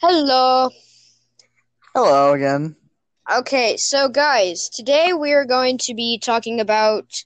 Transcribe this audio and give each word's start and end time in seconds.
Hello. 0.00 0.70
Hello 1.94 2.32
again. 2.32 2.76
Okay, 3.30 3.76
so 3.76 4.08
guys, 4.08 4.68
today 4.68 5.12
we 5.12 5.32
are 5.32 5.44
going 5.46 5.78
to 5.78 5.94
be 5.94 6.18
talking 6.18 6.60
about 6.60 7.24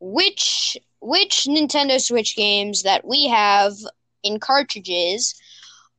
which 0.00 0.76
which 1.00 1.44
Nintendo 1.48 2.00
Switch 2.00 2.34
games 2.36 2.82
that 2.82 3.06
we 3.06 3.28
have 3.28 3.74
in 4.22 4.40
cartridges 4.40 5.34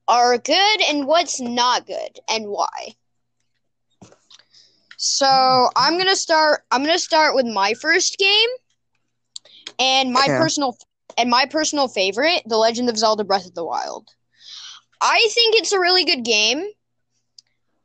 are 0.07 0.37
good 0.37 0.81
and 0.81 1.07
what's 1.07 1.39
not 1.39 1.85
good 1.87 2.19
and 2.29 2.47
why. 2.47 2.95
So, 4.97 5.69
I'm 5.75 5.93
going 5.93 6.07
to 6.07 6.15
start 6.15 6.63
I'm 6.71 6.83
going 6.83 6.95
to 6.95 6.99
start 7.03 7.35
with 7.35 7.45
my 7.45 7.73
first 7.73 8.17
game 8.17 8.49
and 9.79 10.11
my 10.13 10.29
Okay. 10.29 10.37
personal 10.37 10.77
and 11.17 11.29
my 11.29 11.45
personal 11.45 11.87
favorite, 11.87 12.43
The 12.45 12.57
Legend 12.57 12.89
of 12.89 12.97
Zelda 12.97 13.23
Breath 13.23 13.45
of 13.45 13.55
the 13.55 13.65
Wild. 13.65 14.09
I 15.01 15.27
think 15.31 15.55
it's 15.55 15.71
a 15.71 15.79
really 15.79 16.05
good 16.05 16.23
game. 16.23 16.65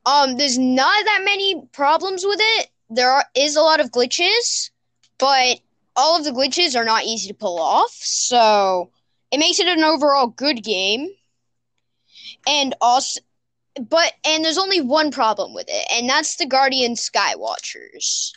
Um, 0.07 0.37
there's 0.37 0.59
not 0.59 1.05
that 1.05 1.23
many 1.25 1.63
problems 1.73 2.25
with 2.25 2.39
it. 2.41 2.69
There 2.89 3.11
are, 3.11 3.25
is 3.37 3.57
a 3.57 3.63
lot 3.63 3.81
of 3.81 3.91
glitches, 3.91 4.71
but 5.19 5.61
all 5.95 6.17
of 6.17 6.25
the 6.25 6.33
glitches 6.33 6.79
are 6.79 6.85
not 6.85 7.05
easy 7.05 7.29
to 7.29 7.35
pull 7.35 7.61
off. 7.61 7.93
So 7.93 8.91
it 9.31 9.39
makes 9.39 9.61
it 9.61 9.67
an 9.67 9.85
overall 9.85 10.29
good 10.29 10.63
game. 10.65 11.09
And 12.47 12.75
also, 12.81 13.21
but 13.89 14.13
and 14.25 14.45
there's 14.45 14.59
only 14.59 14.81
one 14.81 15.11
problem 15.11 15.55
with 15.55 15.67
it, 15.69 15.87
and 15.93 16.09
that's 16.09 16.37
the 16.37 16.47
Guardian 16.47 16.95
Skywatchers. 16.95 18.33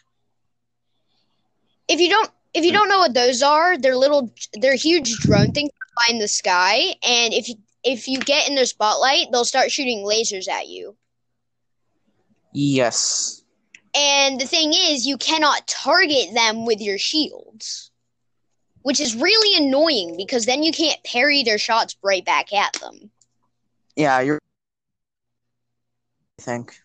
If 1.87 1.99
you 1.99 2.09
don't, 2.09 2.29
if 2.53 2.63
you 2.65 2.71
don't 2.71 2.89
know 2.89 2.99
what 2.99 3.13
those 3.13 3.41
are, 3.41 3.77
they're 3.77 3.95
little, 3.95 4.33
they're 4.53 4.75
huge 4.75 5.11
drone 5.19 5.51
things 5.51 5.71
in 6.09 6.19
the 6.19 6.27
sky, 6.27 6.95
and 7.01 7.33
if 7.33 7.47
you 7.47 7.55
if 7.83 8.07
you 8.07 8.19
get 8.19 8.47
in 8.47 8.55
their 8.55 8.65
spotlight, 8.65 9.27
they'll 9.31 9.45
start 9.45 9.71
shooting 9.71 10.05
lasers 10.05 10.47
at 10.47 10.67
you. 10.67 10.95
Yes. 12.53 13.43
And 13.95 14.39
the 14.39 14.47
thing 14.47 14.73
is, 14.73 15.05
you 15.05 15.17
cannot 15.17 15.67
target 15.67 16.33
them 16.33 16.65
with 16.65 16.81
your 16.81 16.97
shields, 16.97 17.91
which 18.81 18.99
is 18.99 19.15
really 19.15 19.65
annoying 19.65 20.15
because 20.17 20.45
then 20.45 20.63
you 20.63 20.71
can't 20.71 21.03
parry 21.03 21.43
their 21.43 21.57
shots 21.57 21.95
right 22.03 22.25
back 22.25 22.53
at 22.53 22.73
them. 22.73 23.11
Yeah, 23.95 24.19
you're. 24.21 24.39
I 26.39 26.41
think. 26.41 26.75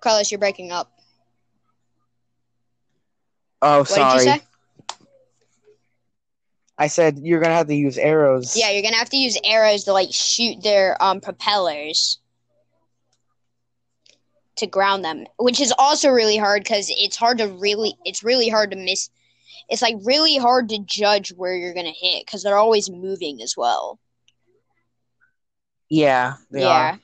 Carlos, 0.00 0.30
you're 0.30 0.38
breaking 0.40 0.72
up. 0.72 0.92
Oh, 3.62 3.78
What 3.80 3.88
sorry. 3.88 4.18
did 4.18 4.26
you 4.26 4.32
say? 4.38 4.44
I 6.78 6.86
said 6.86 7.18
you're 7.18 7.40
gonna 7.40 7.54
have 7.54 7.66
to 7.66 7.74
use 7.74 7.98
arrows. 7.98 8.56
Yeah, 8.56 8.70
you're 8.70 8.82
gonna 8.82 8.96
have 8.96 9.10
to 9.10 9.16
use 9.16 9.36
arrows 9.44 9.84
to 9.84 9.92
like 9.92 10.10
shoot 10.12 10.62
their 10.62 10.96
um 11.02 11.20
propellers 11.20 12.20
to 14.58 14.66
ground 14.66 15.04
them, 15.04 15.24
which 15.38 15.60
is 15.60 15.72
also 15.78 16.10
really 16.10 16.36
hard 16.36 16.62
because 16.62 16.90
it's 16.90 17.16
hard 17.16 17.38
to 17.38 17.48
really, 17.48 17.94
it's 18.04 18.22
really 18.22 18.48
hard 18.48 18.70
to 18.70 18.76
miss. 18.76 19.10
It's 19.68 19.82
like 19.82 19.96
really 20.04 20.36
hard 20.36 20.68
to 20.70 20.78
judge 20.78 21.30
where 21.30 21.54
you're 21.56 21.74
gonna 21.74 21.90
hit 21.90 22.24
because 22.24 22.42
they're 22.42 22.56
always 22.56 22.90
moving 22.90 23.40
as 23.42 23.54
well. 23.56 23.98
Yeah. 25.88 26.34
They 26.50 26.62
yeah. 26.62 26.92
Are. 26.92 27.00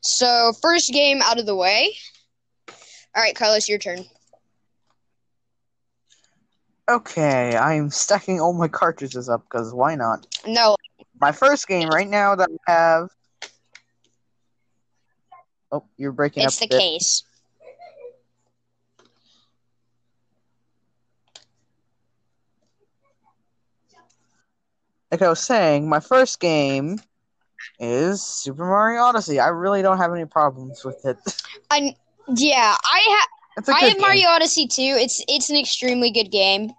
So 0.00 0.52
first 0.60 0.92
game 0.92 1.20
out 1.22 1.38
of 1.38 1.46
the 1.46 1.56
way. 1.56 1.94
All 3.14 3.22
right, 3.22 3.34
Carlos, 3.34 3.68
your 3.68 3.78
turn. 3.78 4.04
Okay, 6.92 7.56
I'm 7.56 7.88
stacking 7.88 8.38
all 8.38 8.52
my 8.52 8.68
cartridges 8.68 9.26
up 9.26 9.44
because 9.44 9.72
why 9.72 9.94
not? 9.94 10.26
No, 10.46 10.76
My 11.18 11.32
first 11.32 11.66
game 11.66 11.88
right 11.88 12.06
now 12.06 12.34
that 12.34 12.50
I 12.68 12.70
have. 12.70 13.08
Oh, 15.72 15.84
you're 15.96 16.12
breaking 16.12 16.42
it's 16.42 16.60
up. 16.60 16.68
the 16.68 16.76
a 16.76 16.78
bit. 16.78 16.84
case. 16.84 17.22
Like 25.10 25.22
I 25.22 25.30
was 25.30 25.40
saying, 25.40 25.88
my 25.88 26.00
first 26.00 26.40
game 26.40 27.00
is 27.80 28.22
Super 28.22 28.66
Mario 28.66 29.00
Odyssey. 29.00 29.40
I 29.40 29.48
really 29.48 29.80
don't 29.80 29.96
have 29.96 30.12
any 30.12 30.26
problems 30.26 30.84
with 30.84 31.06
it. 31.06 31.16
I 31.70 31.96
yeah, 32.28 32.76
I 32.84 33.18
have. 33.18 33.28
It's 33.56 33.68
I 33.70 33.78
have 33.78 33.92
game. 33.92 34.00
Mario 34.02 34.28
Odyssey 34.28 34.66
too. 34.66 34.82
It's 34.98 35.24
it's 35.26 35.48
an 35.48 35.56
extremely 35.56 36.10
good 36.10 36.30
game. 36.30 36.74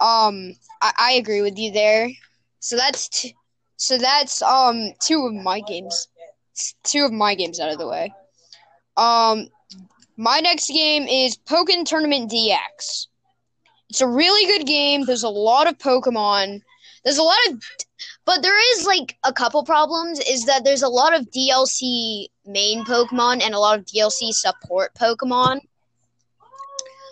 Um, 0.00 0.54
I, 0.80 0.92
I 0.98 1.12
agree 1.12 1.42
with 1.42 1.58
you 1.58 1.72
there. 1.72 2.08
So 2.60 2.76
that's 2.76 3.08
t- 3.08 3.34
so 3.76 3.96
that's 3.96 4.42
um 4.42 4.92
two 5.00 5.26
of 5.26 5.34
my 5.34 5.60
games, 5.60 6.08
two 6.82 7.04
of 7.04 7.12
my 7.12 7.34
games 7.34 7.60
out 7.60 7.70
of 7.70 7.78
the 7.78 7.86
way. 7.86 8.12
Um, 8.96 9.48
my 10.16 10.40
next 10.40 10.68
game 10.68 11.04
is 11.04 11.38
Pokken 11.38 11.84
Tournament 11.84 12.30
DX. 12.30 13.06
It's 13.88 14.00
a 14.00 14.08
really 14.08 14.46
good 14.46 14.66
game. 14.66 15.04
There's 15.04 15.22
a 15.22 15.28
lot 15.28 15.68
of 15.68 15.78
Pokemon. 15.78 16.60
There's 17.04 17.18
a 17.18 17.22
lot 17.22 17.38
of, 17.48 17.62
but 18.24 18.42
there 18.42 18.76
is 18.76 18.84
like 18.84 19.16
a 19.24 19.32
couple 19.32 19.64
problems. 19.64 20.18
Is 20.28 20.44
that 20.46 20.64
there's 20.64 20.82
a 20.82 20.88
lot 20.88 21.14
of 21.14 21.30
DLC 21.30 22.26
main 22.44 22.84
Pokemon 22.84 23.42
and 23.42 23.54
a 23.54 23.60
lot 23.60 23.78
of 23.78 23.86
DLC 23.86 24.32
support 24.32 24.92
Pokemon, 24.94 25.60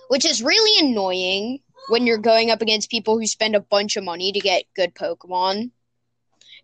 which 0.08 0.26
is 0.26 0.42
really 0.42 0.90
annoying 0.90 1.60
when 1.88 2.06
you're 2.06 2.18
going 2.18 2.50
up 2.50 2.62
against 2.62 2.90
people 2.90 3.18
who 3.18 3.26
spend 3.26 3.54
a 3.54 3.60
bunch 3.60 3.96
of 3.96 4.04
money 4.04 4.32
to 4.32 4.40
get 4.40 4.64
good 4.74 4.94
Pokemon. 4.94 5.70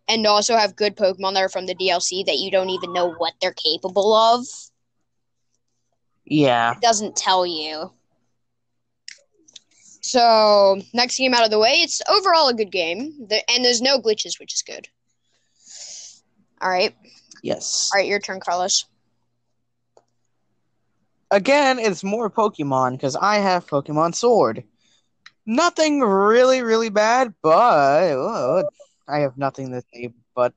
And 0.08 0.26
also 0.26 0.56
have 0.56 0.74
good 0.74 0.96
Pokemon 0.96 1.34
that 1.34 1.44
are 1.44 1.48
from 1.48 1.66
the 1.66 1.76
DLC 1.76 2.26
that 2.26 2.38
you 2.38 2.50
don't 2.50 2.70
even 2.70 2.92
know 2.92 3.12
what 3.12 3.34
they're 3.40 3.54
capable 3.54 4.12
of. 4.12 4.44
Yeah. 6.24 6.72
It 6.72 6.80
doesn't 6.80 7.14
tell 7.14 7.46
you. 7.46 7.92
So, 10.00 10.80
next 10.92 11.18
game 11.18 11.34
out 11.34 11.44
of 11.44 11.50
the 11.50 11.60
way. 11.60 11.74
It's 11.74 12.02
overall 12.08 12.48
a 12.48 12.54
good 12.54 12.72
game. 12.72 13.26
The- 13.28 13.48
and 13.48 13.64
there's 13.64 13.80
no 13.80 14.00
glitches, 14.00 14.40
which 14.40 14.54
is 14.54 14.62
good. 14.62 14.88
Alright. 16.60 16.96
Yes. 17.42 17.90
Alright, 17.94 18.08
your 18.08 18.18
turn, 18.18 18.40
Carlos. 18.40 18.86
Again, 21.30 21.78
it's 21.78 22.02
more 22.02 22.28
Pokemon 22.28 22.92
because 22.92 23.16
I 23.16 23.36
have 23.36 23.66
Pokemon 23.66 24.16
Sword. 24.16 24.64
Nothing 25.44 26.00
really, 26.00 26.62
really 26.62 26.88
bad, 26.88 27.34
but 27.42 27.50
uh, 27.50 28.62
I 29.08 29.20
have 29.20 29.36
nothing 29.36 29.72
to 29.72 29.82
say. 29.92 30.12
But 30.34 30.54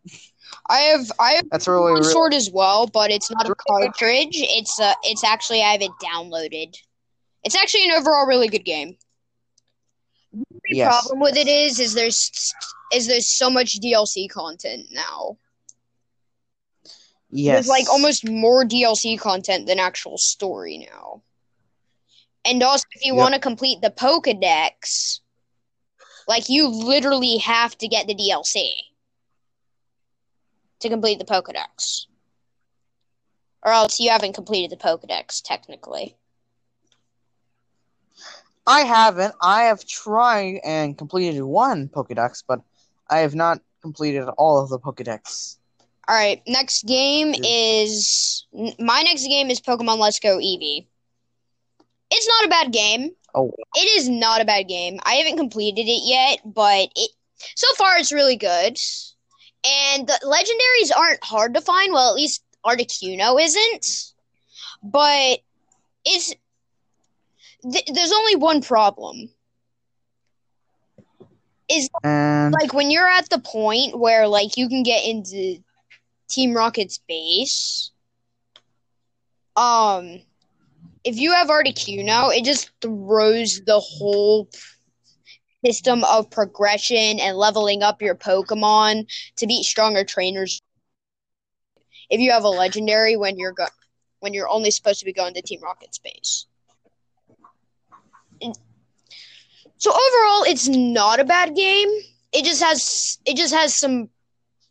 I 0.69 0.77
have 0.77 1.11
I 1.19 1.31
have 1.31 1.49
that's 1.49 1.67
really, 1.67 1.93
really 1.93 2.03
Sword 2.03 2.33
as 2.33 2.49
well, 2.51 2.87
but 2.87 3.11
it's 3.11 3.29
not 3.31 3.49
a 3.49 3.55
cartridge. 3.55 4.35
It's 4.35 4.79
uh 4.79 4.93
it's 5.03 5.23
actually 5.23 5.61
I 5.61 5.71
have 5.71 5.81
it 5.81 5.91
downloaded. 6.01 6.75
It's 7.43 7.55
actually 7.55 7.85
an 7.85 7.91
overall 7.91 8.25
really 8.25 8.47
good 8.47 8.63
game. 8.65 8.95
The 10.33 10.77
yes. 10.77 10.87
problem 10.87 11.19
with 11.19 11.37
it 11.37 11.47
is 11.47 11.79
is 11.79 11.93
there's 11.93 12.53
is 12.93 13.07
there's 13.07 13.27
so 13.27 13.49
much 13.49 13.79
DLC 13.79 14.29
content 14.29 14.87
now. 14.91 15.37
Yes. 17.29 17.55
There's 17.55 17.67
like 17.67 17.89
almost 17.89 18.29
more 18.29 18.63
DLC 18.63 19.19
content 19.19 19.67
than 19.67 19.79
actual 19.79 20.17
story 20.17 20.87
now. 20.89 21.21
And 22.45 22.61
also 22.63 22.85
if 22.93 23.05
you 23.05 23.15
Yep. 23.15 23.15
want 23.15 23.33
to 23.33 23.39
complete 23.39 23.81
the 23.81 23.89
Pokédex, 23.89 25.19
like 26.27 26.49
you 26.49 26.67
literally 26.67 27.37
have 27.37 27.77
to 27.79 27.87
get 27.87 28.07
the 28.07 28.15
DLC 28.15 28.71
to 30.79 30.89
complete 30.89 31.19
the 31.19 31.25
Pokédex. 31.25 32.05
Or 33.63 33.71
else 33.71 33.99
you 33.99 34.09
haven't 34.11 34.33
completed 34.33 34.71
the 34.71 34.81
Pokédex 34.81 35.41
technically. 35.43 36.17
I 38.67 38.81
haven't. 38.81 39.35
I 39.41 39.63
have 39.63 39.85
tried 39.85 40.59
and 40.63 40.97
completed 40.97 41.41
one 41.43 41.87
Pokedex, 41.89 42.43
but 42.47 42.61
I 43.09 43.19
have 43.19 43.35
not 43.35 43.61
completed 43.81 44.27
all 44.37 44.61
of 44.61 44.69
the 44.69 44.79
Pokedex. 44.79 45.57
All 46.07 46.15
right, 46.15 46.41
next 46.47 46.85
game 46.85 47.33
is 47.43 48.45
my 48.79 49.01
next 49.01 49.25
game 49.27 49.49
is 49.49 49.59
Pokemon 49.61 49.97
Let's 49.99 50.19
Go 50.19 50.37
Eevee. 50.37 50.87
It's 52.11 52.27
not 52.27 52.45
a 52.45 52.49
bad 52.49 52.71
game. 52.71 53.11
Oh, 53.33 53.51
It 53.75 53.97
is 53.97 54.07
not 54.07 54.41
a 54.41 54.45
bad 54.45 54.67
game. 54.67 54.99
I 55.03 55.15
haven't 55.15 55.37
completed 55.37 55.87
it 55.87 56.03
yet, 56.05 56.39
but 56.45 56.89
it 56.95 57.11
so 57.55 57.67
far 57.75 57.97
it's 57.97 58.13
really 58.13 58.37
good. 58.37 58.77
And 59.67 60.07
the 60.07 60.19
legendaries 60.23 60.95
aren't 60.95 61.23
hard 61.23 61.55
to 61.55 61.61
find. 61.61 61.91
Well, 61.91 62.09
at 62.09 62.15
least 62.15 62.43
Articuno 62.65 63.41
isn't. 63.41 64.13
But 64.83 65.39
it's 66.05 66.33
th- 67.63 67.89
there's 67.93 68.11
only 68.11 68.35
one 68.35 68.61
problem. 68.61 69.29
Is 71.67 71.89
like 72.03 72.73
when 72.73 72.91
you're 72.91 73.07
at 73.07 73.29
the 73.29 73.39
point 73.39 73.97
where 73.97 74.27
like 74.27 74.55
you 74.55 74.69
can 74.69 74.83
get 74.83 75.03
into 75.03 75.57
Team 76.29 76.53
Rocket's 76.53 76.99
base. 77.07 77.91
Um, 79.55 80.21
if 81.05 81.17
you 81.17 81.31
have 81.31 81.47
Articuno, 81.47 82.35
it 82.35 82.43
just 82.43 82.71
throws 82.81 83.61
the 83.65 83.79
whole 83.79 84.49
system 85.63 86.03
of 86.03 86.29
progression 86.31 87.19
and 87.19 87.37
leveling 87.37 87.83
up 87.83 88.01
your 88.01 88.15
Pokemon 88.15 89.07
to 89.37 89.47
beat 89.47 89.63
stronger 89.63 90.03
trainers. 90.03 90.61
If 92.09 92.19
you 92.19 92.31
have 92.31 92.43
a 92.43 92.49
legendary 92.49 93.15
when 93.15 93.37
you're 93.37 93.53
go- 93.53 93.67
when 94.19 94.33
you're 94.33 94.49
only 94.49 94.71
supposed 94.71 94.99
to 94.99 95.05
be 95.05 95.13
going 95.13 95.35
to 95.35 95.41
Team 95.41 95.61
Rocket 95.61 95.93
space. 95.93 96.47
And 98.41 98.57
so 99.77 99.91
overall, 99.91 100.43
it's 100.43 100.67
not 100.67 101.19
a 101.19 101.23
bad 101.23 101.55
game. 101.55 101.89
It 102.33 102.45
just 102.45 102.61
has 102.63 103.19
it 103.25 103.37
just 103.37 103.53
has 103.53 103.75
some 103.75 104.09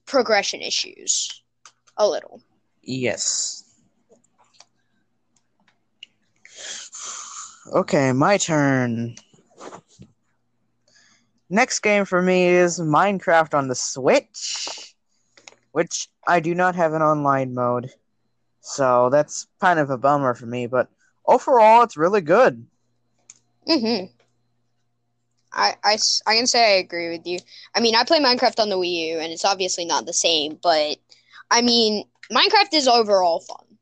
progression 0.06 0.60
issues, 0.60 1.42
a 1.96 2.08
little. 2.08 2.42
Yes. 2.82 3.63
Okay, 7.72 8.12
my 8.12 8.37
turn. 8.37 9.16
Next 11.49 11.81
game 11.81 12.05
for 12.05 12.20
me 12.20 12.46
is 12.49 12.78
Minecraft 12.78 13.55
on 13.55 13.69
the 13.69 13.75
Switch, 13.75 14.94
which 15.72 16.08
I 16.26 16.40
do 16.40 16.55
not 16.55 16.75
have 16.75 16.93
an 16.93 17.02
online 17.02 17.55
mode. 17.55 17.90
So 18.61 19.08
that's 19.11 19.46
kind 19.61 19.78
of 19.78 19.90
a 19.90 19.99
bummer 19.99 20.34
for 20.34 20.46
me, 20.46 20.66
but 20.66 20.88
overall, 21.26 21.82
it's 21.82 21.96
really 21.96 22.20
good. 22.20 22.66
Mm-hmm. 23.69 24.06
I, 25.52 25.75
I, 25.84 25.99
I 26.26 26.34
can 26.34 26.46
say 26.46 26.75
I 26.75 26.78
agree 26.78 27.10
with 27.10 27.26
you. 27.26 27.38
I 27.75 27.81
mean, 27.81 27.94
I 27.94 28.05
play 28.05 28.20
Minecraft 28.20 28.60
on 28.60 28.69
the 28.69 28.76
Wii 28.76 29.08
U, 29.08 29.19
and 29.19 29.32
it's 29.32 29.44
obviously 29.44 29.84
not 29.84 30.06
the 30.06 30.12
same, 30.12 30.58
but 30.62 30.96
I 31.50 31.62
mean, 31.62 32.05
Minecraft 32.32 32.75
is 32.75 32.88
overall 32.88 33.40
fun. 33.40 33.78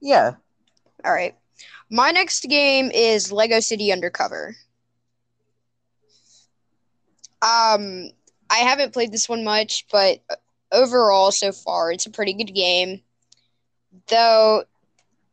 Yeah. 0.00 0.34
All 1.04 1.12
right. 1.12 1.34
My 1.90 2.10
next 2.10 2.42
game 2.48 2.90
is 2.90 3.30
Lego 3.30 3.60
City 3.60 3.92
Undercover. 3.92 4.56
Um, 7.42 8.10
I 8.50 8.58
haven't 8.58 8.92
played 8.92 9.12
this 9.12 9.28
one 9.28 9.44
much, 9.44 9.86
but 9.92 10.20
overall, 10.72 11.30
so 11.30 11.52
far, 11.52 11.92
it's 11.92 12.06
a 12.06 12.10
pretty 12.10 12.32
good 12.32 12.54
game. 12.54 13.02
Though, 14.08 14.64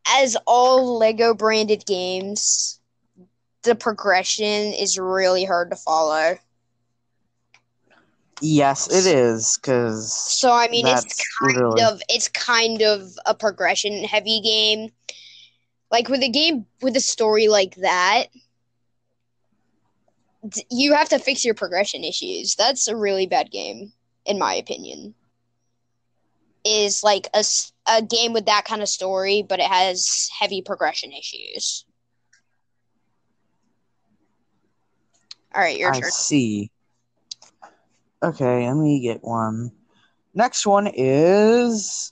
as 0.08 0.36
all 0.46 0.98
Lego 0.98 1.34
branded 1.34 1.86
games, 1.86 2.80
the 3.64 3.76
progression 3.76 4.74
is 4.74 5.00
really 5.00 5.46
hard 5.46 5.72
to 5.72 5.78
follow. 5.78 6.38
Yes, 8.42 8.88
it 8.88 9.06
is 9.06 9.58
because 9.62 10.12
So 10.12 10.52
I 10.52 10.68
mean, 10.68 10.88
it's 10.88 11.16
kind 11.40 11.56
literally- 11.56 11.84
of 11.84 12.02
it's 12.10 12.28
kind 12.28 12.82
of 12.82 13.12
a 13.26 13.36
progression 13.36 14.04
heavy 14.04 14.42
game. 14.42 14.92
Like 15.92 16.08
with 16.08 16.24
a 16.24 16.30
game 16.30 16.66
with 16.82 16.96
a 16.96 17.02
story 17.02 17.48
like 17.50 17.76
that, 17.76 18.28
you 20.70 20.94
have 20.94 21.10
to 21.10 21.20
fix 21.20 21.46
your 21.46 21.54
progression 21.54 22.04
issues. 22.04 22.56
That's 22.56 22.88
a 22.88 22.96
really 22.96 23.28
bad 23.28 23.52
game, 23.52 23.92
in 24.26 24.40
my 24.40 24.54
opinion. 24.56 25.14
Is 26.64 27.04
like 27.04 27.28
a, 27.34 27.44
a 27.88 28.02
game 28.02 28.34
with 28.34 28.46
that 28.46 28.66
kind 28.66 28.82
of 28.82 28.88
story, 28.88 29.44
but 29.48 29.60
it 29.60 29.66
has 29.66 30.30
heavy 30.40 30.62
progression 30.62 31.12
issues. 31.12 31.86
All 35.54 35.62
right, 35.62 35.78
your 35.78 35.92
I 35.92 36.00
turn. 36.00 36.10
see. 36.10 36.72
Okay, 38.24 38.68
let 38.68 38.78
me 38.78 39.02
get 39.02 39.24
one. 39.24 39.72
Next 40.34 40.66
one 40.66 40.88
is. 40.94 42.11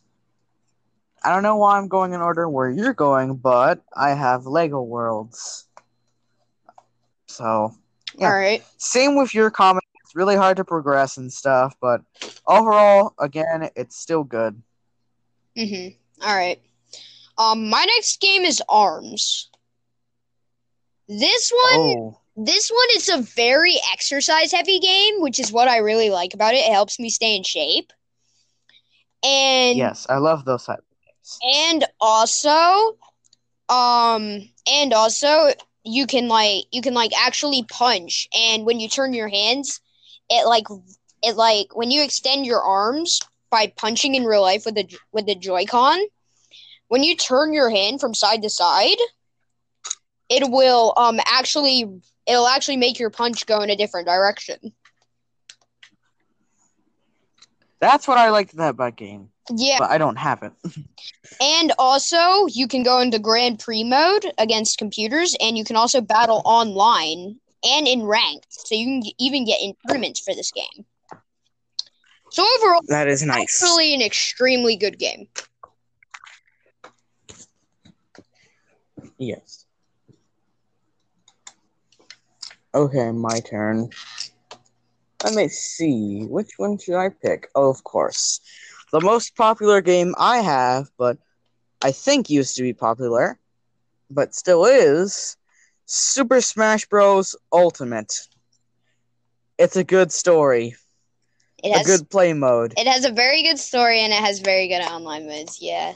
I 1.23 1.29
don't 1.33 1.43
know 1.43 1.57
why 1.57 1.77
I'm 1.77 1.87
going 1.87 2.13
in 2.13 2.21
order 2.21 2.49
where 2.49 2.69
you're 2.69 2.93
going, 2.93 3.35
but 3.35 3.81
I 3.95 4.09
have 4.11 4.45
Lego 4.45 4.81
Worlds. 4.81 5.65
So, 7.27 7.75
yeah. 8.17 8.27
All 8.27 8.33
right. 8.33 8.63
same 8.77 9.15
with 9.15 9.33
your 9.33 9.51
comment. 9.51 9.83
It's 10.03 10.15
really 10.15 10.35
hard 10.35 10.57
to 10.57 10.65
progress 10.65 11.17
and 11.17 11.31
stuff, 11.31 11.75
but 11.79 12.01
overall, 12.47 13.13
again, 13.19 13.69
it's 13.75 13.97
still 13.97 14.23
good. 14.23 14.61
Mm-hmm. 15.57 16.25
All 16.27 16.35
right. 16.35 16.59
Um, 17.37 17.69
my 17.69 17.85
next 17.95 18.19
game 18.19 18.43
is 18.43 18.61
Arms. 18.67 19.49
This 21.07 21.51
one, 21.51 21.79
Oh, 21.79 22.19
this 22.35 22.69
one 22.69 22.87
is 22.95 23.09
a 23.09 23.21
very 23.21 23.75
exercise 23.93 24.51
heavy 24.51 24.79
game, 24.79 25.21
which 25.21 25.39
is 25.39 25.51
what 25.51 25.67
I 25.67 25.77
really 25.77 26.09
like 26.09 26.33
about 26.33 26.53
it. 26.53 26.57
It 26.59 26.71
helps 26.71 26.99
me 26.99 27.09
stay 27.09 27.35
in 27.35 27.43
shape. 27.43 27.91
And 29.23 29.77
yes, 29.77 30.05
I 30.09 30.17
love 30.17 30.45
those 30.45 30.65
type 30.65 30.79
of 30.79 30.83
games. 30.85 30.88
And 31.43 31.85
also 31.99 32.97
um 33.69 34.49
and 34.71 34.93
also 34.93 35.51
you 35.83 36.05
can 36.05 36.27
like 36.27 36.65
you 36.71 36.81
can 36.81 36.93
like 36.93 37.11
actually 37.17 37.63
punch. 37.63 38.27
And 38.37 38.65
when 38.65 38.79
you 38.79 38.89
turn 38.89 39.13
your 39.13 39.29
hands 39.29 39.81
it 40.29 40.47
like 40.47 40.65
it 41.23 41.35
like 41.35 41.75
when 41.75 41.91
you 41.91 42.03
extend 42.03 42.45
your 42.45 42.61
arms 42.61 43.19
by 43.49 43.71
punching 43.75 44.15
in 44.15 44.25
real 44.25 44.41
life 44.41 44.65
with 44.65 44.75
the 44.75 44.87
with 45.11 45.25
the 45.25 45.35
joy-con 45.35 45.99
when 46.87 47.03
you 47.03 47.15
turn 47.15 47.53
your 47.53 47.69
hand 47.69 47.99
from 47.99 48.13
side 48.13 48.41
to 48.41 48.49
side 48.49 48.97
it 50.29 50.49
will 50.49 50.93
um 50.97 51.19
actually 51.27 51.85
it'll 52.27 52.47
actually 52.47 52.77
make 52.77 52.99
your 52.99 53.09
punch 53.09 53.45
go 53.45 53.61
in 53.61 53.69
a 53.69 53.75
different 53.75 54.07
direction 54.07 54.73
That's 57.79 58.07
what 58.07 58.17
I 58.17 58.29
liked 58.29 58.55
that 58.57 58.69
about 58.71 58.95
game, 58.97 59.29
yeah 59.55 59.77
but 59.79 59.89
I 59.89 59.97
don't 59.97 60.17
have 60.17 60.43
it. 60.43 60.53
And 61.41 61.71
also, 61.79 62.47
you 62.47 62.67
can 62.67 62.83
go 62.83 62.99
into 62.99 63.17
Grand 63.19 63.59
Prix 63.59 63.83
mode 63.83 64.25
against 64.37 64.77
computers, 64.77 65.35
and 65.39 65.57
you 65.57 65.63
can 65.63 65.75
also 65.77 66.01
battle 66.01 66.41
online 66.43 67.39
and 67.63 67.87
in 67.87 68.03
ranked. 68.03 68.47
So 68.49 68.75
you 68.75 68.85
can 69.01 69.11
even 69.19 69.45
get 69.45 69.61
in 69.61 69.73
tournaments 69.87 70.19
for 70.19 70.33
this 70.35 70.51
game. 70.51 70.85
So 72.31 72.45
overall, 72.57 72.81
That 72.87 73.07
is 73.07 73.23
nice. 73.23 73.61
actually 73.61 73.93
an 73.93 74.01
extremely 74.01 74.75
good 74.75 74.99
game. 74.99 75.27
Yes. 79.17 79.65
Okay, 82.73 83.11
my 83.11 83.39
turn. 83.39 83.89
Let 85.23 85.33
me 85.33 85.47
see. 85.49 86.25
Which 86.25 86.51
one 86.57 86.77
should 86.77 86.95
I 86.95 87.09
pick? 87.09 87.49
Oh, 87.55 87.69
of 87.69 87.83
course. 87.83 88.39
The 88.91 89.01
most 89.01 89.35
popular 89.35 89.81
game 89.81 90.15
I 90.17 90.37
have, 90.37 90.89
but 90.97 91.17
I 91.81 91.91
think 91.91 92.29
used 92.29 92.55
to 92.55 92.63
be 92.63 92.73
popular, 92.73 93.37
but 94.09 94.33
still 94.33 94.65
is 94.65 95.37
Super 95.85 96.41
Smash 96.41 96.85
Bros. 96.85 97.35
Ultimate. 97.51 98.27
It's 99.57 99.75
a 99.75 99.83
good 99.83 100.11
story, 100.13 100.75
It 101.61 101.73
has, 101.73 101.81
a 101.81 101.97
good 101.97 102.09
play 102.09 102.31
mode. 102.33 102.73
it 102.77 102.87
has 102.87 103.03
a 103.03 103.11
very 103.11 103.43
good 103.43 103.59
story 103.59 103.99
and 103.99 104.13
it 104.13 104.19
has 104.19 104.39
very 104.39 104.69
good 104.69 104.81
online 104.81 105.27
modes. 105.27 105.61
Yeah. 105.61 105.95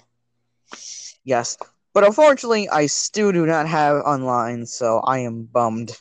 Yes. 1.24 1.58
But 1.94 2.04
unfortunately, 2.04 2.68
I 2.68 2.88
still 2.88 3.32
do 3.32 3.46
not 3.46 3.68
have 3.68 3.98
online, 4.04 4.66
so 4.66 5.00
I 5.00 5.20
am 5.20 5.44
bummed. 5.44 5.92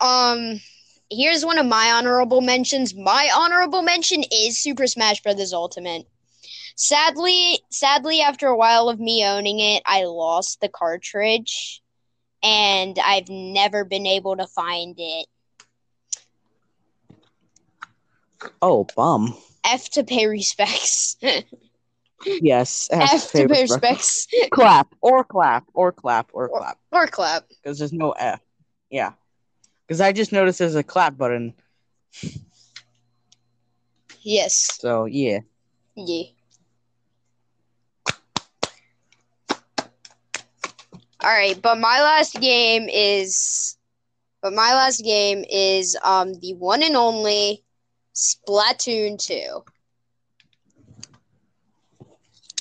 Um, 0.00 0.60
here's 1.10 1.44
one 1.44 1.58
of 1.58 1.66
my 1.66 1.92
honorable 1.92 2.40
mentions. 2.40 2.94
My 2.94 3.30
honorable 3.34 3.82
mention 3.82 4.22
is 4.32 4.60
Super 4.60 4.86
Smash 4.86 5.22
Bros. 5.22 5.52
Ultimate. 5.52 6.06
Sadly, 6.76 7.60
sadly, 7.70 8.20
after 8.20 8.46
a 8.46 8.56
while 8.56 8.88
of 8.88 9.00
me 9.00 9.24
owning 9.24 9.58
it, 9.60 9.82
I 9.84 10.04
lost 10.04 10.60
the 10.60 10.68
cartridge, 10.68 11.82
and 12.42 12.96
I've 13.04 13.28
never 13.28 13.84
been 13.84 14.06
able 14.06 14.36
to 14.36 14.46
find 14.46 14.94
it. 14.98 15.26
Oh, 18.62 18.86
bum. 18.96 19.36
F 19.64 19.88
to 19.90 20.04
pay 20.04 20.26
respects. 20.26 21.16
Yes. 22.26 22.88
F 22.90 23.30
to 23.30 23.32
pay 23.32 23.38
favorite 23.46 23.68
spec- 23.68 23.82
respects. 23.82 24.26
clap 24.50 24.92
or 25.00 25.22
clap 25.22 25.64
or 25.72 25.92
clap 25.92 26.30
or 26.32 26.48
clap 26.48 26.76
or 26.90 27.06
clap. 27.06 27.48
because 27.48 27.78
there's 27.78 27.92
no 27.92 28.10
F. 28.10 28.40
Yeah, 28.90 29.12
because 29.88 30.02
I 30.02 30.12
just 30.12 30.32
noticed 30.32 30.60
there's 30.60 30.76
a 30.76 30.84
clap 30.84 31.18
button. 31.18 31.54
Yes. 34.22 34.80
So 34.80 35.06
yeah, 35.06 35.40
Yeah. 35.96 36.24
All 41.20 41.30
right, 41.30 41.60
but 41.60 41.78
my 41.78 42.00
last 42.00 42.34
game 42.40 42.88
is 42.88 43.76
but 44.42 44.52
my 44.52 44.74
last 44.74 45.02
game 45.02 45.44
is 45.50 45.96
um 46.04 46.34
the 46.40 46.54
one 46.54 46.82
and 46.82 46.96
only 46.96 47.64
Splatoon 48.14 49.18
2. 49.18 49.64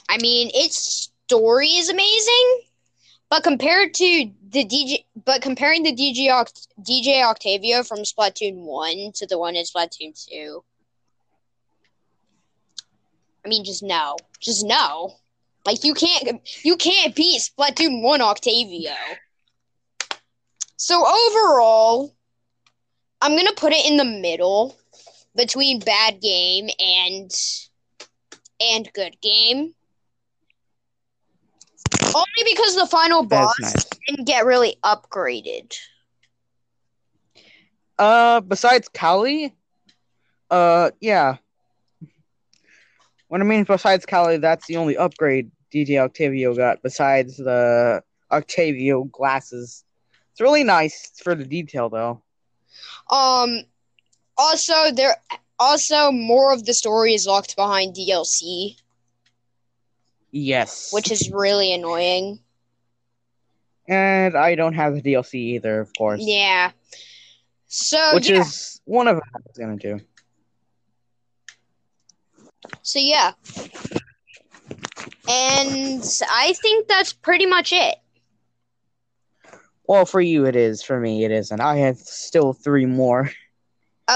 I 0.10 0.18
mean, 0.20 0.50
its 0.54 1.12
story 1.28 1.70
is 1.70 1.90
amazing, 1.90 2.62
but 3.30 3.44
compared 3.44 3.94
to 3.96 4.32
the 4.50 4.66
DJ 4.66 5.06
but 5.26 5.42
comparing 5.42 5.84
the 5.84 5.94
DJ 5.94 6.28
Oct- 6.28 6.68
DJ 6.82 7.24
Octavio 7.24 7.84
from 7.84 8.00
Splatoon 8.00 8.64
1 8.66 9.12
to 9.16 9.28
the 9.28 9.38
one 9.38 9.56
in 9.56 9.66
Splatoon 9.66 10.14
2 10.30 10.64
I 13.48 13.50
mean, 13.50 13.64
just 13.64 13.82
no, 13.82 14.18
just 14.42 14.66
no. 14.66 15.16
Like 15.66 15.86
you 15.86 15.94
can't, 15.94 16.42
you 16.64 16.76
can't 16.76 17.16
beat 17.16 17.40
Splatoon 17.40 18.02
One 18.02 18.20
Octavio. 18.20 18.92
So 20.76 20.98
overall, 20.98 22.14
I'm 23.22 23.38
gonna 23.38 23.54
put 23.54 23.72
it 23.72 23.86
in 23.86 23.96
the 23.96 24.04
middle 24.04 24.76
between 25.34 25.80
bad 25.80 26.20
game 26.20 26.70
and 26.78 27.32
and 28.60 28.92
good 28.94 29.16
game. 29.22 29.76
Only 32.18 32.52
because 32.52 32.76
the 32.76 32.88
final 32.88 33.24
boss 33.24 33.54
nice. 33.60 33.86
didn't 34.08 34.26
get 34.26 34.46
really 34.46 34.76
upgraded. 34.84 35.78
Uh, 38.00 38.42
besides 38.42 38.90
Callie, 38.90 39.54
uh, 40.50 40.90
yeah. 41.00 41.38
What 43.28 43.42
I 43.42 43.44
mean 43.44 43.66
besides 43.66 44.08
Callie, 44.08 44.38
that's 44.38 44.66
the 44.66 44.78
only 44.78 44.98
upgrade 44.98 45.52
DJ 45.72 46.00
Octavio 46.00 46.56
got 46.56 46.82
besides 46.82 47.38
the 47.38 48.02
Octavio 48.32 49.04
glasses. 49.04 49.84
It's 50.32 50.42
really 50.42 50.64
nice 50.64 51.12
for 51.22 51.36
the 51.36 51.46
detail 51.46 51.90
though. 51.90 52.24
Um 53.12 53.64
also 54.38 54.92
there 54.92 55.18
also 55.60 56.12
more 56.12 56.54
of 56.54 56.66
the 56.66 56.74
story 56.74 57.14
is 57.14 57.28
locked 57.28 57.56
behind 57.56 57.96
DLC, 57.96 58.78
Yes. 60.38 60.90
which 60.94 61.12
is 61.12 61.32
really 61.32 61.74
annoying. 61.74 62.40
and 63.88 64.36
I 64.38 64.56
don't 64.56 64.74
have 64.74 64.94
the 64.96 65.02
DLC 65.02 65.36
either, 65.56 65.80
of 65.80 65.92
course. 65.98 66.22
Yeah. 66.24 66.72
So 67.68 68.16
Which 68.16 68.30
yeah. 68.30 68.42
is 68.42 68.82
one 68.86 69.08
of 69.08 69.16
them 69.16 69.24
I 69.36 69.40
was 69.48 69.58
gonna 69.58 69.78
do. 69.78 70.00
So 72.82 73.00
yeah. 73.00 73.34
And 75.30 76.04
I 76.30 76.54
think 76.62 76.88
that's 76.88 77.12
pretty 77.14 77.46
much 77.46 77.74
it. 77.74 77.96
Well, 79.88 80.06
for 80.06 80.22
you 80.22 80.46
it 80.46 80.56
is. 80.56 80.84
For 80.84 81.00
me 81.00 81.24
it 81.26 81.32
isn't. 81.32 81.60
I 81.60 81.78
have 81.78 81.98
still 81.98 82.54
three 82.54 82.86
more. 82.86 83.32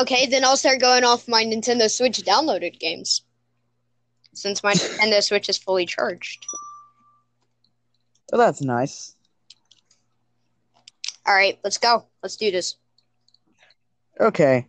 Okay, 0.02 0.26
then 0.26 0.46
I'll 0.46 0.56
start 0.58 0.80
going 0.80 1.04
off 1.04 1.28
my 1.28 1.44
Nintendo 1.44 1.90
Switch 1.90 2.20
downloaded 2.20 2.80
games. 2.80 3.24
Since 4.34 4.64
my 4.64 4.74
Nintendo 4.74 5.22
Switch 5.22 5.50
is 5.50 5.58
fully 5.58 5.86
charged. 5.86 6.46
So 8.30 8.38
that's 8.38 8.62
nice. 8.62 9.16
All 11.26 11.36
right, 11.36 11.60
let's 11.64 11.78
go. 11.78 12.06
Let's 12.24 12.38
do 12.38 12.50
this. 12.52 12.76
Okay. 14.20 14.68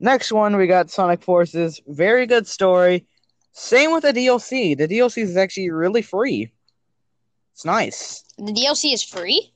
Next 0.00 0.32
one, 0.32 0.56
we 0.56 0.66
got 0.66 0.90
Sonic 0.90 1.22
Forces. 1.22 1.80
Very 1.86 2.26
good 2.26 2.46
story. 2.46 3.06
Same 3.52 3.92
with 3.92 4.02
the 4.02 4.12
DLC. 4.12 4.76
The 4.76 4.88
DLC 4.88 5.22
is 5.22 5.36
actually 5.36 5.70
really 5.70 6.02
free. 6.02 6.50
It's 7.52 7.64
nice. 7.64 8.24
The 8.36 8.52
DLC 8.52 8.92
is 8.92 9.02
free? 9.04 9.52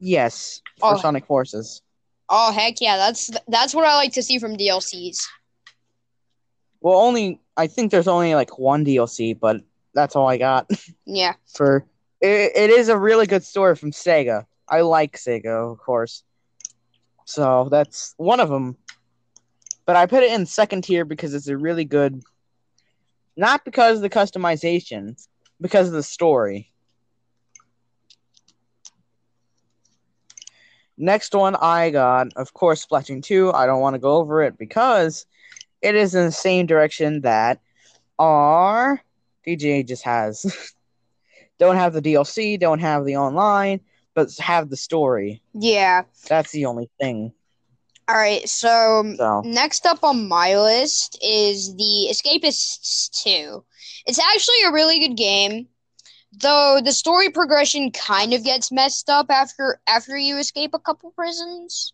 Yes, 0.00 0.60
for 0.80 0.94
Oh. 0.94 0.98
Sonic 0.98 1.26
Forces. 1.26 1.82
Oh 2.28 2.52
heck 2.52 2.80
yeah, 2.80 2.96
that's 2.96 3.30
that's 3.48 3.74
what 3.74 3.86
I 3.86 3.94
like 3.94 4.12
to 4.12 4.22
see 4.22 4.38
from 4.38 4.56
DLCs. 4.56 5.18
Well, 6.80 6.98
only 6.98 7.40
I 7.56 7.66
think 7.66 7.90
there's 7.90 8.08
only 8.08 8.34
like 8.34 8.58
one 8.58 8.84
DLC, 8.84 9.38
but 9.38 9.60
that's 9.94 10.16
all 10.16 10.28
I 10.28 10.38
got 10.38 10.70
Yeah. 11.06 11.34
for. 11.54 11.84
It, 12.20 12.52
it 12.56 12.70
is 12.70 12.88
a 12.88 12.98
really 12.98 13.26
good 13.26 13.44
story 13.44 13.76
from 13.76 13.92
Sega. 13.92 14.44
I 14.68 14.80
like 14.80 15.16
Sega, 15.16 15.72
of 15.72 15.78
course. 15.78 16.24
So 17.24 17.68
that's 17.70 18.14
one 18.16 18.40
of 18.40 18.48
them. 18.48 18.76
But 19.86 19.96
I 19.96 20.06
put 20.06 20.22
it 20.22 20.32
in 20.32 20.44
second 20.46 20.82
tier 20.84 21.04
because 21.04 21.34
it's 21.34 21.48
a 21.48 21.56
really 21.56 21.84
good. 21.84 22.22
Not 23.36 23.64
because 23.64 23.96
of 23.96 24.02
the 24.02 24.10
customization, 24.10 25.16
because 25.60 25.86
of 25.86 25.92
the 25.94 26.02
story. 26.02 26.72
Next 30.96 31.32
one 31.34 31.54
I 31.54 31.90
got, 31.90 32.28
of 32.34 32.52
course, 32.52 32.84
Splatoon 32.84 33.22
2. 33.22 33.52
I 33.52 33.66
don't 33.66 33.80
want 33.80 33.94
to 33.94 34.00
go 34.00 34.16
over 34.16 34.42
it 34.42 34.58
because 34.58 35.26
it 35.82 35.94
is 35.94 36.14
in 36.14 36.24
the 36.26 36.32
same 36.32 36.66
direction 36.66 37.22
that 37.22 37.60
our 38.18 39.00
DJ 39.46 39.86
just 39.86 40.04
has. 40.04 40.72
don't 41.58 41.76
have 41.76 41.92
the 41.92 42.02
DLC, 42.02 42.58
don't 42.58 42.80
have 42.80 43.04
the 43.04 43.16
online, 43.16 43.80
but 44.14 44.36
have 44.38 44.70
the 44.70 44.76
story. 44.76 45.42
Yeah. 45.54 46.02
That's 46.28 46.52
the 46.52 46.66
only 46.66 46.90
thing. 47.00 47.32
All 48.08 48.16
right, 48.16 48.48
so 48.48 49.14
So 49.18 49.42
next 49.44 49.84
up 49.84 50.02
on 50.02 50.28
my 50.28 50.58
list 50.58 51.18
is 51.22 51.76
the 51.76 52.08
Escapists 52.10 53.10
2. 53.22 53.62
It's 54.06 54.18
actually 54.18 54.62
a 54.66 54.72
really 54.72 54.98
good 54.98 55.14
game, 55.14 55.68
though 56.32 56.80
the 56.82 56.92
story 56.92 57.28
progression 57.28 57.90
kind 57.90 58.32
of 58.32 58.44
gets 58.44 58.72
messed 58.72 59.10
up 59.10 59.26
after 59.30 59.78
after 59.86 60.16
you 60.16 60.38
escape 60.38 60.72
a 60.72 60.78
couple 60.78 61.10
prisons. 61.10 61.92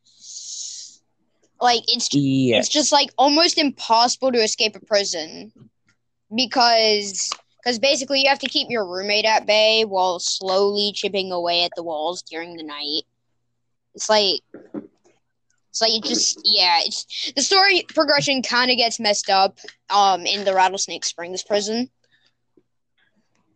Like 1.64 1.85
it's 1.88 2.11
yeah, 2.12 2.59
it's 2.59 2.68
just 2.68 2.92
like 2.92 3.11
almost 3.18 3.59
impossible 3.59 4.33
to 4.33 4.38
escape 4.42 4.76
a 4.76 4.80
prison 4.80 5.52
because 6.35 7.30
because 7.64 7.78
basically 7.78 8.23
you 8.23 8.28
have 8.28 8.40
to 8.40 8.49
keep 8.49 8.68
your 8.71 8.87
roommate 8.87 9.25
at 9.25 9.47
bay 9.47 9.85
while 9.85 10.21
slowly 10.21 10.92
chipping 10.94 11.33
away 11.33 11.64
at 11.64 11.73
the 11.76 11.83
walls 11.83 12.23
during 12.23 12.56
the 12.56 12.64
night. 12.64 13.04
It's 13.94 14.11
like 14.11 14.42
it's 15.71 15.80
like 15.83 15.94
it 15.94 16.04
just 16.04 16.40
yeah, 16.44 16.80
it's 16.83 17.33
the 17.35 17.42
story 17.42 17.85
progression 17.94 18.42
kind 18.42 18.71
of 18.71 18.76
gets 18.78 19.00
messed 19.00 19.30
up 19.30 19.59
um 19.90 20.26
in 20.26 20.44
the 20.44 20.54
Rattlesnake 20.54 21.04
Springs 21.04 21.42
prison. 21.42 21.90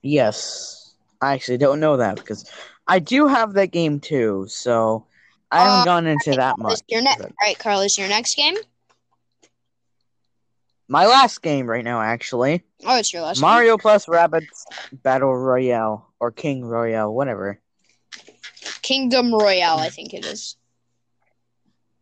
yes. 0.02 0.94
I 1.20 1.34
actually 1.34 1.58
don't 1.58 1.80
know 1.80 1.96
that 1.98 2.16
because 2.16 2.44
I 2.86 3.00
do 3.00 3.26
have 3.28 3.54
that 3.54 3.72
game 3.72 4.00
too. 4.00 4.46
So 4.48 5.06
I 5.50 5.60
haven't 5.62 5.80
Uh, 5.80 5.84
gone 5.84 6.06
into 6.06 6.30
that 6.32 6.56
Carlos, 6.56 6.78
much. 6.78 6.82
Your 6.88 7.02
right, 7.40 7.58
Carlos, 7.58 7.96
your 7.96 8.08
next 8.08 8.34
game? 8.34 8.56
My 10.88 11.06
last 11.06 11.42
game 11.42 11.66
right 11.66 11.84
now, 11.84 12.00
actually, 12.00 12.62
Oh, 12.84 12.96
it's 12.96 13.12
your 13.12 13.22
last. 13.22 13.40
Mario 13.40 13.76
plus 13.76 14.06
Rabbids 14.06 14.64
Battle 14.92 15.36
Royale 15.36 16.06
or 16.18 16.30
King 16.30 16.64
Royale, 16.64 17.12
whatever. 17.12 17.60
Kingdom 18.82 19.32
Royale, 19.34 19.78
I 19.78 19.90
think 19.90 20.14
it 20.14 20.24
is. 20.24 20.56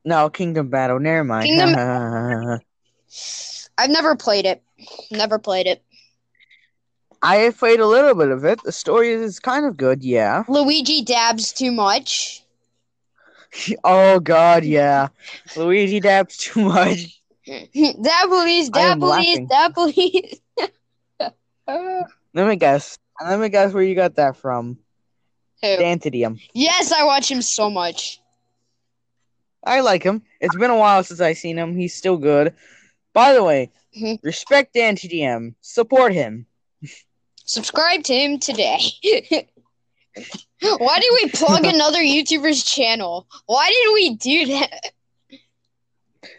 No, 0.04 0.30
Kingdom 0.30 0.70
Battle. 0.70 1.00
Never 1.00 1.24
mind. 1.24 1.46
Kingdom- 1.46 1.74
I've 3.78 3.90
never 3.90 4.14
played 4.16 4.46
it. 4.46 4.62
Never 5.10 5.38
played 5.38 5.66
it. 5.66 5.82
I 7.22 7.36
have 7.36 7.58
played 7.58 7.80
a 7.80 7.86
little 7.86 8.14
bit 8.14 8.28
of 8.30 8.44
it. 8.44 8.62
The 8.62 8.70
story 8.72 9.10
is 9.10 9.40
kind 9.40 9.66
of 9.66 9.76
good, 9.76 10.04
yeah. 10.04 10.44
Luigi 10.48 11.02
dabs 11.02 11.52
too 11.52 11.72
much. 11.72 12.42
Oh 13.84 14.20
God, 14.20 14.64
yeah. 14.64 15.08
Luigi 15.56 16.00
dabs 16.00 16.36
too 16.36 16.60
much. 16.60 17.20
I 17.48 17.68
dab 17.72 18.30
am 18.74 19.00
please, 19.00 19.38
dab 19.48 19.74
please. 19.74 20.40
Uh, 21.68 22.02
Let 22.34 22.46
me 22.48 22.56
guess. 22.56 22.98
Let 23.24 23.40
me 23.40 23.48
guess 23.48 23.72
where 23.72 23.82
you 23.82 23.94
got 23.94 24.16
that 24.16 24.36
from. 24.36 24.78
who? 25.62 25.68
DanTDM. 25.68 26.40
Yes, 26.54 26.92
I 26.92 27.04
watch 27.04 27.30
him 27.30 27.42
so 27.42 27.70
much. 27.70 28.20
I 29.64 29.80
like 29.80 30.02
him. 30.02 30.22
It's 30.40 30.54
been 30.54 30.70
a 30.70 30.76
while 30.76 31.02
since 31.02 31.20
I've 31.20 31.38
seen 31.38 31.56
him. 31.58 31.76
He's 31.76 31.94
still 31.94 32.18
good. 32.18 32.54
By 33.12 33.32
the 33.32 33.42
way, 33.42 33.70
respect 34.22 34.74
DanTDM. 34.74 35.54
Support 35.60 36.12
him. 36.12 36.46
Subscribe 37.44 38.02
to 38.04 38.14
him 38.14 38.38
today. 38.38 38.78
Why 40.78 40.98
did 40.98 41.10
we 41.22 41.30
plug 41.34 41.64
another 41.64 42.00
YouTuber's 42.00 42.62
channel? 42.62 43.26
Why 43.46 43.68
did 43.68 43.92
we 43.94 44.16
do 44.16 44.46
that? 44.58 44.92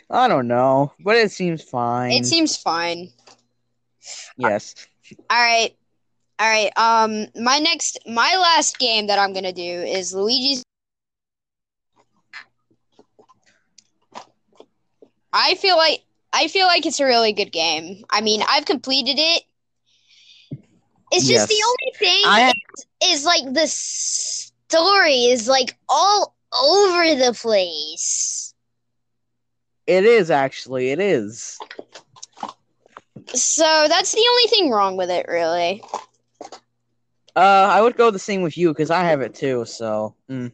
I 0.10 0.28
don't 0.28 0.48
know, 0.48 0.94
but 1.00 1.16
it 1.18 1.32
seems 1.32 1.64
fine. 1.64 2.12
It 2.12 2.26
seems 2.26 2.56
fine. 2.56 3.10
yes. 4.38 4.76
All 5.30 5.38
right. 5.38 5.76
All 6.40 6.48
right. 6.48 6.72
Um 6.78 7.28
my 7.36 7.60
next 7.60 8.00
my 8.06 8.36
last 8.40 8.80
game 8.80 9.08
that 9.08 9.20
I'm 9.20 9.34
going 9.34 9.44
to 9.44 9.54
do 9.54 9.62
is 9.62 10.14
Luigi's 10.14 10.64
I 15.34 15.56
feel 15.56 15.78
like 15.78 16.04
I 16.34 16.48
feel 16.48 16.68
like 16.68 16.86
it's 16.86 17.00
a 17.00 17.06
really 17.06 17.34
good 17.34 17.52
game. 17.52 18.04
I 18.10 18.22
mean, 18.22 18.42
I've 18.48 18.66
completed 18.66 19.18
it. 19.18 19.44
It's 21.12 21.28
just 21.28 21.48
the 21.48 21.64
only 21.68 21.94
thing 21.98 22.22
I 22.26 22.54
is 23.04 23.26
like 23.26 23.54
the 23.54 23.68
story 23.68 25.26
is 25.26 25.48
like 25.48 25.78
all 25.90 26.36
over 26.54 27.16
the 27.16 27.34
place. 27.34 28.54
it 29.88 30.06
is 30.06 30.30
actually 30.30 30.92
it 30.92 31.00
is. 31.00 31.58
So 33.34 33.86
that's 33.88 34.14
the 34.14 34.26
only 34.30 34.48
thing 34.50 34.70
wrong 34.72 34.98
with 34.98 35.10
it, 35.10 35.26
really. 35.28 35.82
Uh, 37.36 37.70
I 37.72 37.82
would 37.82 37.98
go 37.98 38.10
the 38.10 38.20
same 38.20 38.42
with 38.42 38.58
you 38.58 38.70
because 38.70 38.90
I 38.90 39.04
have 39.04 39.22
it 39.22 39.36
too. 39.36 39.66
So 39.66 40.16
mm. 40.30 40.52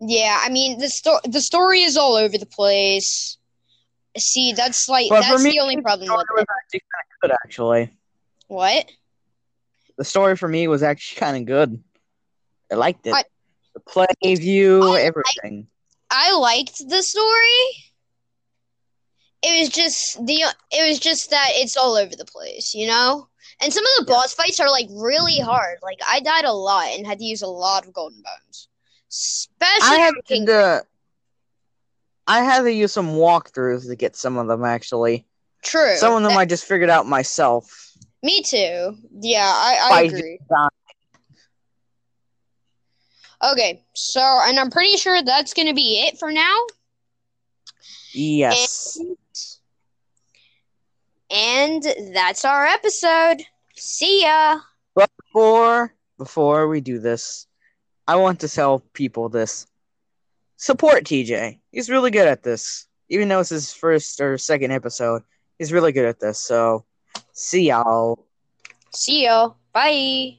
Yeah, 0.00 0.38
I 0.42 0.50
mean 0.50 0.78
the 0.78 0.88
sto- 0.88 1.20
the 1.24 1.40
story 1.40 1.82
is 1.82 1.96
all 1.96 2.14
over 2.16 2.36
the 2.36 2.46
place. 2.46 3.38
See, 4.18 4.52
that's 4.52 4.88
like 4.88 5.08
But 5.08 5.20
that's 5.22 5.44
me, 5.44 5.50
the 5.52 5.60
only 5.60 5.80
problem 5.80 6.10
with 6.10 6.46
it. 6.72 7.30
Actually, 7.44 7.90
What? 8.48 8.90
The 9.98 10.04
story 10.04 10.36
for 10.36 10.48
me 10.48 10.68
was 10.68 10.82
actually 10.82 11.20
kind 11.20 11.36
of 11.36 11.44
good. 11.46 11.82
I 12.70 12.74
liked 12.76 13.06
it. 13.06 13.14
I- 13.14 13.24
the 13.74 13.80
play 13.80 14.06
view, 14.22 14.94
I- 14.94 15.02
everything. 15.02 15.66
I 16.10 16.32
liked 16.36 16.88
the 16.88 17.02
story. 17.02 17.82
It 19.42 19.60
was 19.60 19.68
just 19.68 20.24
the 20.24 20.44
it 20.72 20.88
was 20.88 20.98
just 20.98 21.30
that 21.30 21.48
it's 21.52 21.76
all 21.76 21.94
over 21.94 22.14
the 22.16 22.24
place, 22.24 22.74
you 22.74 22.86
know? 22.86 23.28
And 23.60 23.72
some 23.72 23.84
of 23.84 23.90
the 24.06 24.10
boss 24.10 24.32
fights 24.34 24.58
are 24.60 24.70
like 24.70 24.88
really 24.90 25.38
hard. 25.38 25.78
Like 25.82 25.98
I 26.06 26.20
died 26.20 26.44
a 26.44 26.52
lot 26.52 26.86
and 26.88 27.06
had 27.06 27.18
to 27.18 27.24
use 27.24 27.42
a 27.42 27.46
lot 27.46 27.86
of 27.86 27.92
golden 27.92 28.22
bones. 28.22 28.68
Especially 29.10 29.96
I 29.96 29.98
have 29.98 30.14
to. 30.28 30.84
I 32.26 32.42
had 32.42 32.62
to 32.62 32.72
use 32.72 32.92
some 32.92 33.10
walkthroughs 33.10 33.86
to 33.86 33.94
get 33.94 34.16
some 34.16 34.36
of 34.36 34.48
them. 34.48 34.64
Actually, 34.64 35.26
True. 35.62 35.96
some 35.96 36.14
of 36.14 36.22
them 36.22 36.32
That- 36.32 36.38
I 36.40 36.44
just 36.44 36.64
figured 36.64 36.90
out 36.90 37.06
myself. 37.06 37.85
Me 38.26 38.42
too. 38.42 38.96
Yeah, 39.20 39.50
I, 39.50 39.88
I 39.92 40.02
agree. 40.02 40.38
Okay, 43.52 43.82
so 43.94 44.20
and 44.20 44.58
I'm 44.58 44.70
pretty 44.70 44.96
sure 44.96 45.22
that's 45.22 45.54
gonna 45.54 45.74
be 45.74 46.06
it 46.06 46.18
for 46.18 46.32
now. 46.32 46.66
Yes. 48.12 48.98
And 51.30 51.82
that's 52.14 52.44
our 52.44 52.66
episode. 52.66 53.42
See 53.74 54.22
ya. 54.22 54.60
Before 54.94 55.94
before 56.18 56.68
we 56.68 56.80
do 56.80 56.98
this, 56.98 57.46
I 58.08 58.16
want 58.16 58.40
to 58.40 58.48
tell 58.48 58.80
people 58.92 59.28
this. 59.28 59.66
Support 60.56 61.04
TJ. 61.04 61.60
He's 61.70 61.90
really 61.90 62.10
good 62.10 62.26
at 62.26 62.42
this. 62.42 62.86
Even 63.08 63.28
though 63.28 63.40
it's 63.40 63.50
his 63.50 63.72
first 63.72 64.20
or 64.20 64.38
second 64.38 64.72
episode, 64.72 65.22
he's 65.58 65.72
really 65.72 65.92
good 65.92 66.06
at 66.06 66.18
this. 66.18 66.38
So, 66.38 66.84
see 67.32 67.68
y'all. 67.68 68.26
See 68.92 69.24
y'all. 69.26 69.56
Bye. 69.72 70.38